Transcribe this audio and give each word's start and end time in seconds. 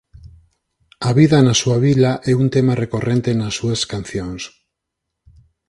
A 1.09 1.11
vida 1.19 1.37
na 1.41 1.55
súa 1.61 1.77
vila 1.87 2.11
é 2.31 2.33
un 2.41 2.47
tema 2.55 2.73
recorrente 2.83 3.29
nas 3.39 3.53
súas 3.59 3.81
cancións. 3.93 4.41